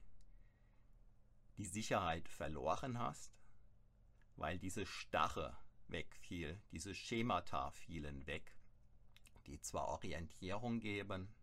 [1.58, 3.34] die Sicherheit verloren hast,
[4.38, 8.56] weil diese Stache wegfiel, diese Schemata fielen weg,
[9.46, 11.36] die zwar Orientierung geben,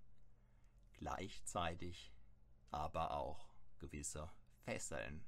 [0.94, 2.10] gleichzeitig
[2.70, 4.30] aber auch gewisse
[4.64, 5.26] Fesseln.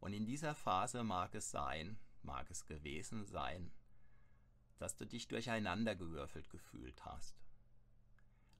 [0.00, 3.72] Und in dieser Phase mag es sein, mag es gewesen sein,
[4.78, 7.34] dass du dich durcheinandergewürfelt gefühlt hast.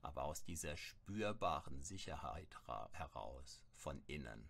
[0.01, 2.55] Aber aus dieser spürbaren Sicherheit
[2.93, 4.49] heraus, von innen,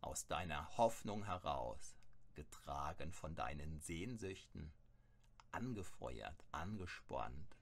[0.00, 1.96] aus deiner Hoffnung heraus,
[2.34, 4.72] getragen von deinen Sehnsüchten,
[5.50, 7.56] angefeuert, angespornt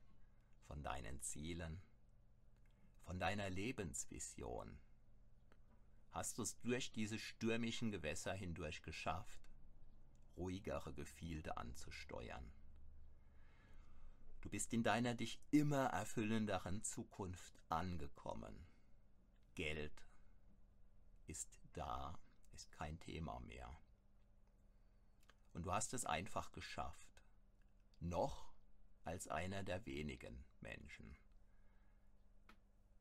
[0.66, 1.80] von deinen Zielen,
[3.04, 4.78] von deiner Lebensvision,
[6.10, 9.45] hast du es durch diese stürmischen Gewässer hindurch geschafft,
[10.36, 12.52] ruhigere Gefilde anzusteuern.
[14.40, 18.66] Du bist in deiner dich immer erfüllenderen Zukunft angekommen.
[19.54, 20.06] Geld
[21.26, 22.18] ist da,
[22.52, 23.76] ist kein Thema mehr.
[25.52, 27.24] Und du hast es einfach geschafft.
[27.98, 28.52] Noch
[29.04, 31.16] als einer der wenigen Menschen.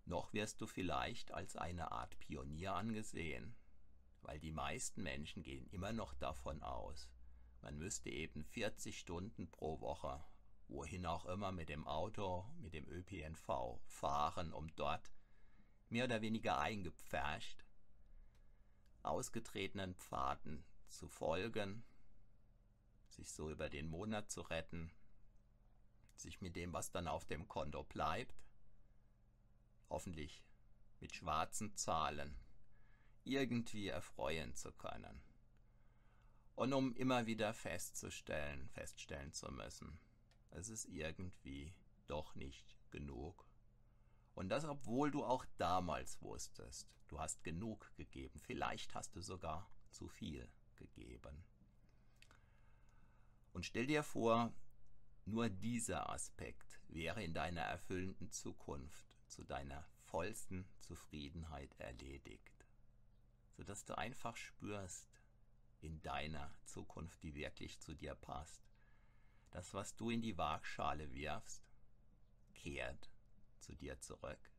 [0.06, 3.56] Noch wirst du vielleicht als eine Art Pionier angesehen,
[4.22, 7.10] weil die meisten Menschen gehen immer noch davon aus,
[7.66, 10.24] man müsste eben 40 Stunden pro Woche,
[10.68, 15.12] wohin auch immer mit dem Auto, mit dem ÖPNV fahren, um dort
[15.90, 17.66] mehr oder weniger eingepfercht
[19.02, 21.84] ausgetretenen Pfaden zu folgen,
[23.10, 24.92] sich so über den Monat zu retten,
[26.16, 28.44] sich mit dem, was dann auf dem Konto bleibt,
[29.90, 30.44] hoffentlich
[31.00, 32.38] mit schwarzen Zahlen,
[33.24, 35.24] irgendwie erfreuen zu können.
[36.56, 40.00] Und um immer wieder festzustellen, feststellen zu müssen,
[40.52, 41.74] es ist irgendwie
[42.08, 43.46] doch nicht genug.
[44.36, 49.70] Und das, obwohl du auch damals wusstest, du hast genug gegeben, vielleicht hast du sogar
[49.92, 51.44] zu viel gegeben.
[53.54, 54.54] Und stell dir vor,
[55.26, 62.66] nur dieser Aspekt wäre in deiner erfüllenden Zukunft zu deiner vollsten Zufriedenheit erledigt,
[63.58, 65.15] sodass du einfach spürst
[65.86, 68.62] in deiner Zukunft, die wirklich zu dir passt,
[69.52, 71.64] das, was du in die Waagschale wirfst,
[72.54, 73.10] kehrt
[73.60, 74.52] zu dir zurück.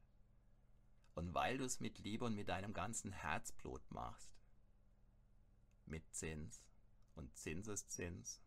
[1.15, 4.31] Und weil du es mit Liebe und mit deinem ganzen Herzblut machst,
[5.87, 6.62] mit Zins
[7.15, 8.41] und Zinseszins,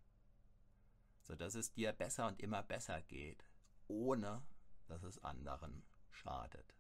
[1.22, 3.46] sodass es dir besser und immer besser geht,
[3.88, 4.44] ohne
[4.88, 6.79] dass es anderen schadet.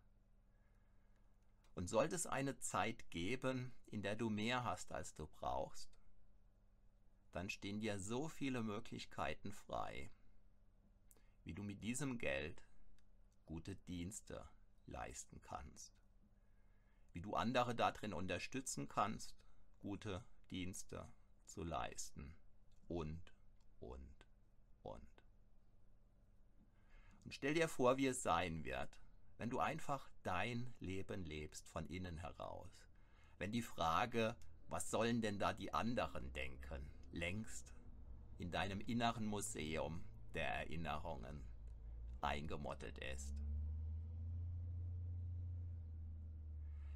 [1.79, 5.89] Und sollte es eine Zeit geben, in der du mehr hast, als du brauchst,
[7.31, 10.11] dann stehen dir so viele Möglichkeiten frei,
[11.45, 12.67] wie du mit diesem Geld
[13.45, 14.45] gute Dienste
[14.87, 15.93] leisten kannst.
[17.13, 19.33] Wie du andere darin unterstützen kannst,
[19.79, 21.09] gute Dienste
[21.45, 22.35] zu leisten.
[22.89, 23.33] Und,
[23.79, 24.27] und,
[24.83, 25.23] und.
[27.23, 28.99] Und stell dir vor, wie es sein wird,
[29.39, 32.85] wenn du einfach dein Leben lebst von innen heraus.
[33.37, 34.35] Wenn die Frage,
[34.67, 37.73] was sollen denn da die anderen denken, längst
[38.37, 41.41] in deinem inneren Museum der Erinnerungen
[42.19, 43.33] eingemottet ist.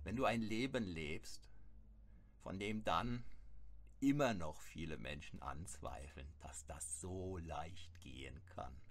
[0.03, 1.49] Wenn du ein Leben lebst,
[2.41, 3.23] von dem dann
[4.01, 8.82] immer noch viele Menschen anzweifeln, dass das so leicht gehen kann.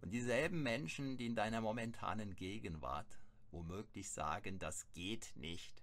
[0.00, 3.18] Und dieselben Menschen, die in deiner momentanen Gegenwart
[3.50, 5.82] womöglich sagen, das geht nicht,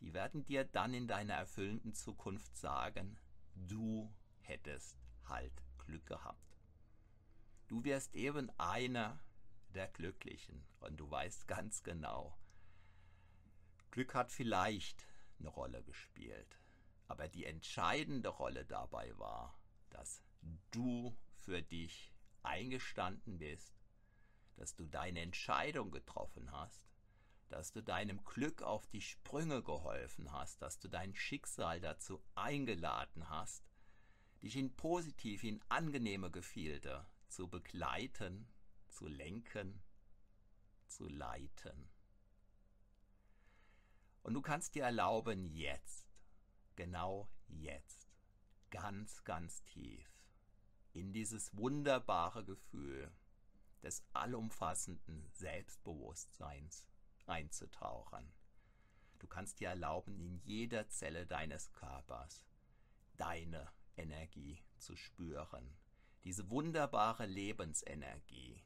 [0.00, 3.18] die werden dir dann in deiner erfüllenden Zukunft sagen,
[3.54, 6.60] du hättest halt Glück gehabt.
[7.68, 9.18] Du wirst eben einer
[9.74, 12.38] der Glücklichen und du weißt ganz genau,
[13.90, 15.08] Glück hat vielleicht
[15.38, 16.58] eine Rolle gespielt,
[17.08, 19.58] aber die entscheidende Rolle dabei war,
[19.90, 20.22] dass
[20.70, 22.15] du für dich
[22.46, 23.74] eingestanden bist,
[24.56, 26.86] dass du deine Entscheidung getroffen hast,
[27.48, 33.28] dass du deinem Glück auf die Sprünge geholfen hast, dass du dein Schicksal dazu eingeladen
[33.28, 33.64] hast,
[34.42, 38.48] dich in positiv, in angenehme Gefilde zu begleiten,
[38.88, 39.82] zu lenken,
[40.86, 41.88] zu leiten.
[44.22, 46.08] Und du kannst dir erlauben, jetzt,
[46.74, 48.08] genau jetzt,
[48.70, 50.15] ganz, ganz tief
[50.96, 53.10] in dieses wunderbare Gefühl
[53.82, 56.86] des allumfassenden Selbstbewusstseins
[57.26, 58.32] einzutauchen.
[59.18, 62.44] Du kannst dir erlauben, in jeder Zelle deines Körpers
[63.16, 65.76] deine Energie zu spüren,
[66.24, 68.62] diese wunderbare Lebensenergie,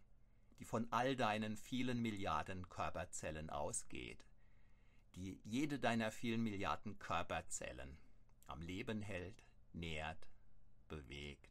[0.59, 4.25] die von all deinen vielen Milliarden Körperzellen ausgeht,
[5.15, 7.99] die jede deiner vielen Milliarden Körperzellen
[8.47, 10.27] am Leben hält, nährt,
[10.89, 11.50] bewegt.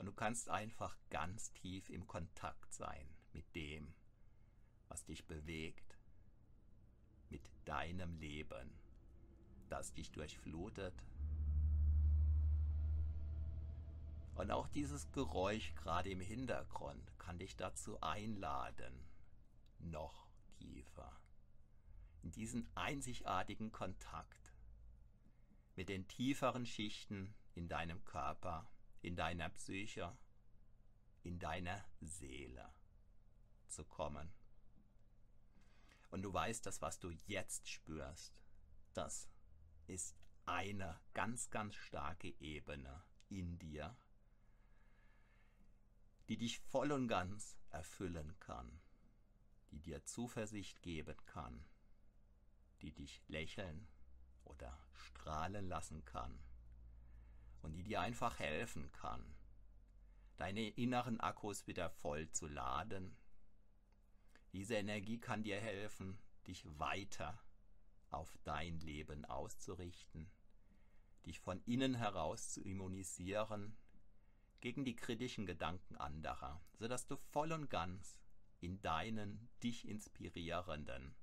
[0.00, 3.92] Und du kannst einfach ganz tief im Kontakt sein mit dem,
[4.88, 5.98] was dich bewegt,
[7.28, 8.72] mit deinem Leben,
[9.68, 11.04] das dich durchflutet.
[14.36, 19.04] Und auch dieses Geräusch gerade im Hintergrund kann dich dazu einladen,
[19.80, 21.14] noch tiefer
[22.22, 24.54] in diesen einzigartigen Kontakt
[25.76, 28.66] mit den tieferen Schichten in deinem Körper,
[29.02, 30.16] in deiner Psyche,
[31.22, 32.72] in deiner Seele
[33.68, 34.32] zu kommen.
[36.10, 38.42] Und du weißt, dass was du jetzt spürst,
[38.94, 39.28] das
[39.86, 43.96] ist eine ganz, ganz starke Ebene in dir,
[46.28, 48.80] die dich voll und ganz erfüllen kann,
[49.70, 51.64] die dir Zuversicht geben kann,
[52.82, 53.86] die dich lächeln
[54.44, 56.40] oder strahlen lassen kann
[57.62, 59.34] und die dir einfach helfen kann,
[60.36, 63.16] deine inneren Akkus wieder voll zu laden.
[64.52, 67.38] Diese Energie kann dir helfen, dich weiter
[68.10, 70.30] auf dein Leben auszurichten,
[71.26, 73.76] dich von innen heraus zu immunisieren
[74.60, 78.18] gegen die kritischen Gedanken anderer, sodass du voll und ganz
[78.60, 81.14] in deinen dich inspirierenden,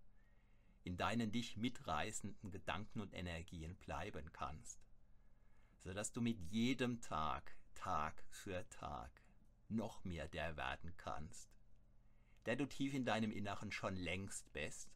[0.83, 4.86] in deinen dich mitreißenden Gedanken und Energien bleiben kannst,
[5.87, 9.09] sodass du mit jedem Tag, Tag für Tag,
[9.69, 11.49] noch mehr der werden kannst,
[12.45, 14.89] der du tief in deinem Inneren schon längst bist.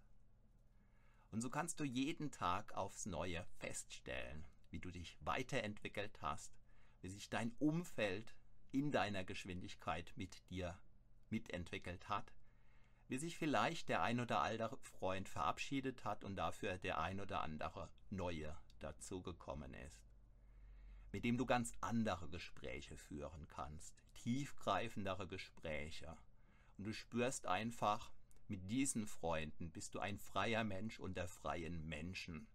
[1.31, 6.51] Und so kannst du jeden Tag aufs Neue feststellen, wie du dich weiterentwickelt hast,
[6.99, 8.35] wie sich dein Umfeld
[8.73, 10.77] in deiner Geschwindigkeit mit dir
[11.29, 12.33] mitentwickelt hat,
[13.07, 17.39] wie sich vielleicht der ein oder andere Freund verabschiedet hat und dafür der ein oder
[17.39, 20.10] andere neue dazugekommen ist,
[21.11, 26.17] mit dem du ganz andere Gespräche führen kannst, tiefgreifendere Gespräche.
[26.77, 28.11] Und du spürst einfach,
[28.47, 32.47] mit diesen Freunden bist du ein freier Mensch unter freien Menschen.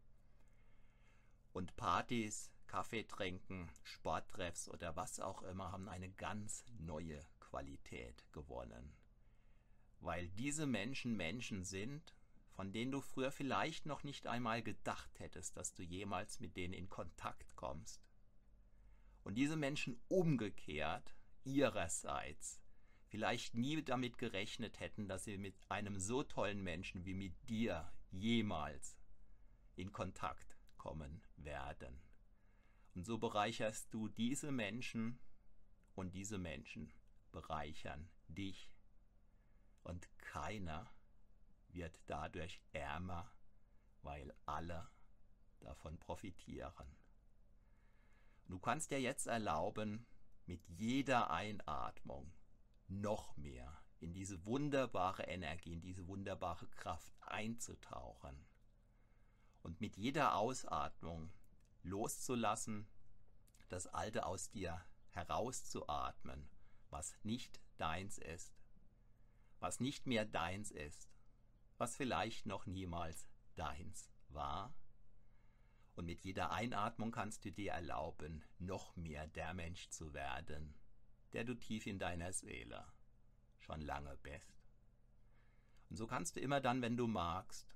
[1.52, 8.92] Und Partys, Kaffee trinken, Sporttreffs oder was auch immer haben eine ganz neue Qualität gewonnen.
[10.00, 12.14] Weil diese Menschen Menschen sind,
[12.50, 16.74] von denen du früher vielleicht noch nicht einmal gedacht hättest, dass du jemals mit denen
[16.74, 18.00] in Kontakt kommst.
[19.26, 22.60] Und diese Menschen umgekehrt ihrerseits
[23.08, 27.92] vielleicht nie damit gerechnet hätten, dass sie mit einem so tollen Menschen wie mit dir
[28.12, 28.96] jemals
[29.74, 32.00] in Kontakt kommen werden.
[32.94, 35.18] Und so bereicherst du diese Menschen
[35.96, 36.92] und diese Menschen
[37.32, 38.70] bereichern dich.
[39.82, 40.88] Und keiner
[41.70, 43.28] wird dadurch ärmer,
[44.02, 44.88] weil alle
[45.58, 46.96] davon profitieren.
[48.48, 50.06] Du kannst dir jetzt erlauben,
[50.46, 52.32] mit jeder Einatmung
[52.88, 58.46] noch mehr in diese wunderbare Energie, in diese wunderbare Kraft einzutauchen.
[59.62, 61.32] Und mit jeder Ausatmung
[61.82, 62.86] loszulassen,
[63.68, 64.80] das Alte aus dir
[65.10, 66.48] herauszuatmen,
[66.90, 68.54] was nicht deins ist,
[69.58, 71.10] was nicht mehr deins ist,
[71.78, 73.26] was vielleicht noch niemals
[73.56, 74.72] deins war.
[75.96, 80.74] Und mit jeder Einatmung kannst du dir erlauben, noch mehr der Mensch zu werden,
[81.32, 82.86] der du tief in deiner Seele
[83.58, 84.62] schon lange bist.
[85.88, 87.74] Und so kannst du immer dann, wenn du magst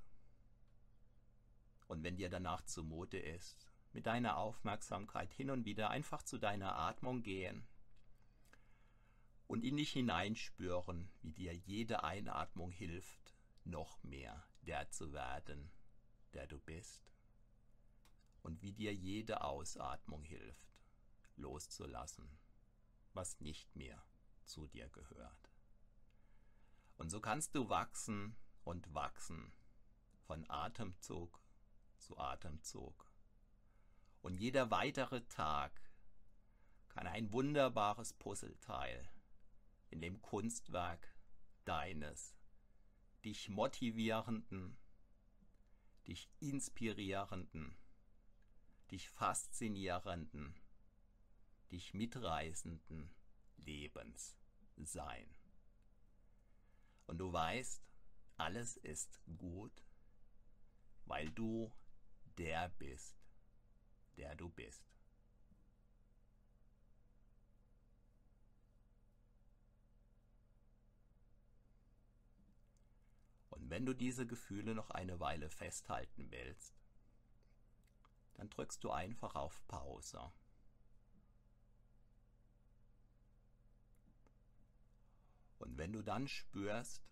[1.88, 6.76] und wenn dir danach zumute ist, mit deiner Aufmerksamkeit hin und wieder einfach zu deiner
[6.76, 7.66] Atmung gehen
[9.46, 15.70] und in dich hineinspüren, wie dir jede Einatmung hilft, noch mehr der zu werden,
[16.34, 17.12] der du bist,
[18.43, 20.74] und wie dir jede Ausatmung hilft,
[21.36, 22.38] loszulassen,
[23.12, 24.03] was nicht mehr
[24.45, 25.51] zu dir gehört.
[26.97, 29.53] Und so kannst du wachsen und wachsen
[30.26, 31.41] von Atemzug
[31.99, 33.11] zu Atemzug
[34.22, 35.72] und jeder weitere Tag
[36.88, 39.09] kann ein wunderbares Puzzleteil
[39.91, 41.14] in dem Kunstwerk
[41.64, 42.34] deines,
[43.24, 44.76] dich motivierenden,
[46.07, 47.76] dich inspirierenden,
[48.91, 50.55] dich faszinierenden,
[51.70, 53.11] dich mitreißenden
[53.59, 54.36] Lebens
[54.76, 55.28] sein.
[57.07, 57.82] Und du weißt,
[58.36, 59.84] alles ist gut,
[61.05, 61.72] weil du
[62.38, 63.16] der bist,
[64.16, 64.84] der du bist.
[73.51, 76.79] Und wenn du diese Gefühle noch eine Weile festhalten willst,
[78.41, 80.32] dann drückst du einfach auf Pause.
[85.59, 87.03] Und wenn du dann spürst,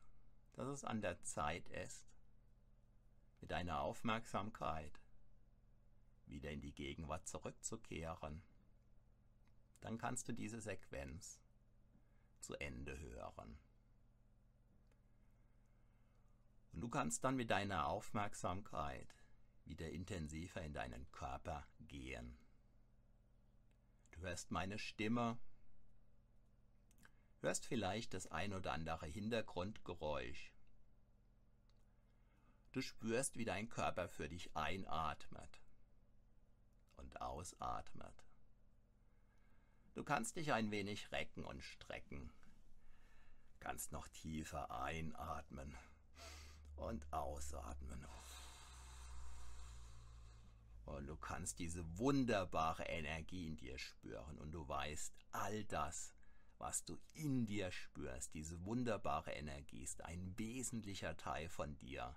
[0.54, 2.08] dass es an der Zeit ist,
[3.42, 5.02] mit deiner Aufmerksamkeit
[6.24, 8.42] wieder in die Gegenwart zurückzukehren,
[9.82, 11.42] dann kannst du diese Sequenz
[12.40, 13.58] zu Ende hören.
[16.72, 19.17] Und du kannst dann mit deiner Aufmerksamkeit
[19.68, 22.38] wieder intensiver in deinen Körper gehen.
[24.12, 25.38] Du hörst meine Stimme,
[27.40, 30.52] hörst vielleicht das ein oder andere Hintergrundgeräusch.
[32.72, 35.60] Du spürst, wie dein Körper für dich einatmet
[36.96, 38.24] und ausatmet.
[39.94, 42.32] Du kannst dich ein wenig recken und strecken,
[43.58, 45.74] kannst noch tiefer einatmen
[46.76, 48.06] Und ausatmen.
[50.88, 56.14] Und du kannst diese wunderbare Energie in dir spüren und du weißt, all das,
[56.58, 62.16] was du in dir spürst, diese wunderbare Energie ist ein wesentlicher Teil von dir.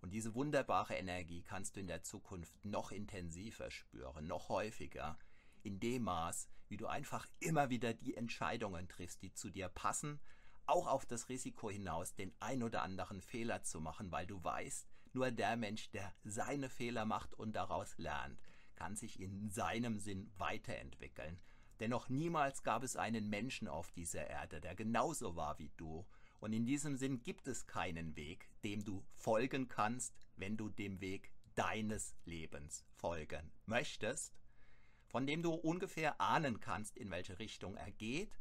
[0.00, 5.18] Und diese wunderbare Energie kannst du in der Zukunft noch intensiver spüren, noch häufiger,
[5.62, 10.20] in dem Maß, wie du einfach immer wieder die Entscheidungen triffst, die zu dir passen,
[10.66, 14.89] auch auf das Risiko hinaus, den ein oder anderen Fehler zu machen, weil du weißt,
[15.14, 18.40] nur der Mensch, der seine Fehler macht und daraus lernt,
[18.76, 21.38] kann sich in seinem Sinn weiterentwickeln.
[21.80, 26.06] Denn noch niemals gab es einen Menschen auf dieser Erde, der genauso war wie du
[26.40, 31.00] und in diesem Sinn gibt es keinen Weg, dem du folgen kannst, wenn du dem
[31.00, 34.34] Weg deines Lebens folgen möchtest,
[35.06, 38.40] von dem du ungefähr ahnen kannst, in welche Richtung er geht,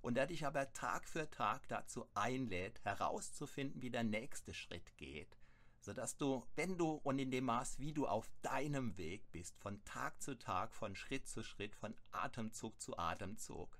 [0.00, 5.38] und der dich aber Tag für Tag dazu einlädt, herauszufinden, wie der nächste Schritt geht,
[5.84, 9.84] sodass du, wenn du und in dem Maß, wie du auf deinem Weg bist, von
[9.84, 13.78] Tag zu Tag, von Schritt zu Schritt, von Atemzug zu Atemzug,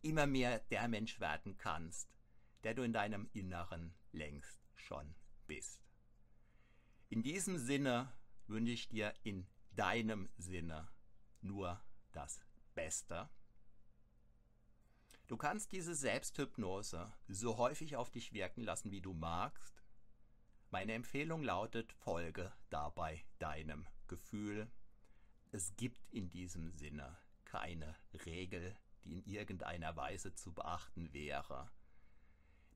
[0.00, 2.08] immer mehr der Mensch werden kannst,
[2.62, 5.14] der du in deinem Inneren längst schon
[5.48, 5.80] bist.
[7.08, 8.12] In diesem Sinne
[8.46, 10.88] wünsche ich dir in deinem Sinne
[11.40, 11.82] nur
[12.12, 12.40] das
[12.74, 13.28] Beste.
[15.26, 19.79] Du kannst diese Selbsthypnose so häufig auf dich wirken lassen, wie du magst.
[20.72, 24.70] Meine Empfehlung lautet, folge dabei deinem Gefühl.
[25.50, 31.68] Es gibt in diesem Sinne keine Regel, die in irgendeiner Weise zu beachten wäre.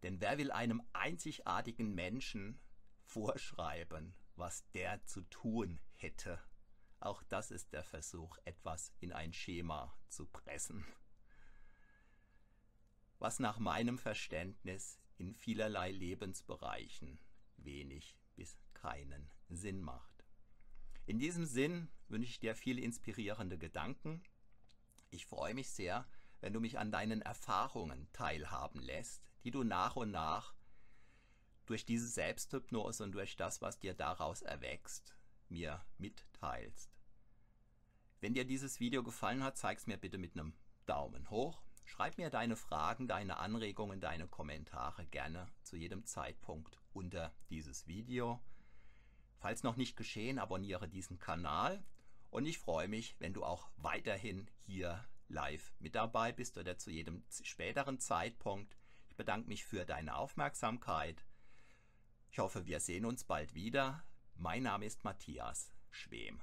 [0.02, 2.58] Denn wer will einem einzigartigen Menschen
[3.04, 6.40] vorschreiben, was der zu tun hätte?
[6.98, 10.84] Auch das ist der Versuch, etwas in ein Schema zu pressen.
[13.20, 17.20] Was nach meinem Verständnis in vielerlei Lebensbereichen
[17.64, 20.24] wenig bis keinen Sinn macht.
[21.06, 24.22] In diesem Sinn wünsche ich dir viele inspirierende Gedanken.
[25.10, 26.06] Ich freue mich sehr,
[26.40, 30.54] wenn du mich an deinen Erfahrungen teilhaben lässt, die du nach und nach
[31.66, 35.16] durch diese Selbsthypnose und durch das, was dir daraus erwächst,
[35.48, 36.90] mir mitteilst.
[38.20, 40.54] Wenn dir dieses Video gefallen hat, zeig es mir bitte mit einem
[40.86, 41.62] Daumen hoch.
[41.84, 48.40] Schreib mir deine Fragen, deine Anregungen, deine Kommentare gerne zu jedem Zeitpunkt unter dieses Video.
[49.38, 51.84] Falls noch nicht geschehen, abonniere diesen Kanal
[52.30, 56.90] und ich freue mich, wenn du auch weiterhin hier live mit dabei bist oder zu
[56.90, 58.76] jedem späteren Zeitpunkt.
[59.08, 61.24] Ich bedanke mich für deine Aufmerksamkeit.
[62.30, 64.04] Ich hoffe, wir sehen uns bald wieder.
[64.34, 66.42] Mein Name ist Matthias Schwem.